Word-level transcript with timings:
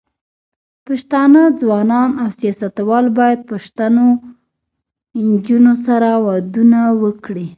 پښتانه 0.87 1.41
ځوانان 1.61 2.09
او 2.21 2.29
سياستوال 2.39 3.05
بايد 3.17 3.39
پښتنو 3.51 4.05
نجونو 5.27 5.73
سره 5.85 6.09
ودونه 6.25 6.79
وکړي. 7.03 7.47